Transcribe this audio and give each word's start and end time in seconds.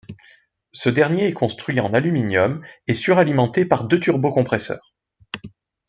Ce 0.73 0.89
dernier 0.89 1.27
est 1.27 1.33
construit 1.33 1.79
en 1.79 1.93
aluminium 1.93 2.65
et 2.87 2.95
suralimenté 2.95 3.65
par 3.67 3.83
deux 3.83 3.99
turbocompresseurs. 3.99 4.95